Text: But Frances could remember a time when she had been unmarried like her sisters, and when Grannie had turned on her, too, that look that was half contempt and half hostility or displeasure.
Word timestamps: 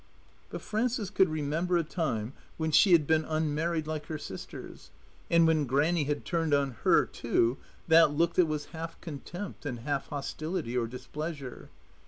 But 0.49 0.63
Frances 0.63 1.11
could 1.11 1.29
remember 1.29 1.77
a 1.77 1.83
time 1.83 2.33
when 2.57 2.71
she 2.71 2.93
had 2.93 3.05
been 3.05 3.23
unmarried 3.23 3.85
like 3.85 4.07
her 4.07 4.17
sisters, 4.17 4.89
and 5.29 5.45
when 5.45 5.65
Grannie 5.67 6.05
had 6.05 6.25
turned 6.25 6.55
on 6.55 6.71
her, 6.83 7.05
too, 7.05 7.59
that 7.87 8.09
look 8.09 8.33
that 8.33 8.47
was 8.47 8.65
half 8.73 8.99
contempt 8.99 9.63
and 9.63 9.81
half 9.81 10.07
hostility 10.07 10.75
or 10.75 10.87
displeasure. 10.87 11.69